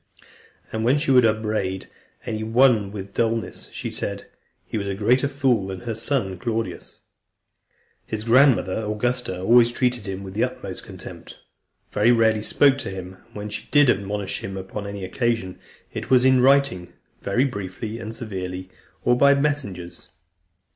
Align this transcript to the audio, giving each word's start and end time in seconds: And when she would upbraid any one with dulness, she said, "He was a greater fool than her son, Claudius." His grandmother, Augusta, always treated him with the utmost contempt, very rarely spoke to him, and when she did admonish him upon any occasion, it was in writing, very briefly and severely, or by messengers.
And 0.71 0.83
when 0.83 0.97
she 0.97 1.11
would 1.11 1.27
upbraid 1.27 1.87
any 2.25 2.41
one 2.41 2.91
with 2.91 3.13
dulness, 3.13 3.69
she 3.71 3.91
said, 3.91 4.25
"He 4.65 4.75
was 4.75 4.87
a 4.87 4.95
greater 4.95 5.27
fool 5.27 5.67
than 5.67 5.81
her 5.81 5.93
son, 5.93 6.39
Claudius." 6.39 7.01
His 8.07 8.23
grandmother, 8.23 8.83
Augusta, 8.83 9.39
always 9.39 9.71
treated 9.71 10.07
him 10.07 10.23
with 10.23 10.33
the 10.33 10.43
utmost 10.43 10.81
contempt, 10.81 11.35
very 11.91 12.11
rarely 12.11 12.41
spoke 12.41 12.79
to 12.79 12.89
him, 12.89 13.17
and 13.27 13.35
when 13.35 13.49
she 13.51 13.67
did 13.69 13.91
admonish 13.91 14.39
him 14.43 14.57
upon 14.57 14.87
any 14.87 15.05
occasion, 15.05 15.59
it 15.93 16.09
was 16.09 16.25
in 16.25 16.41
writing, 16.41 16.93
very 17.21 17.45
briefly 17.45 17.99
and 17.99 18.15
severely, 18.15 18.71
or 19.05 19.15
by 19.15 19.35
messengers. 19.35 20.09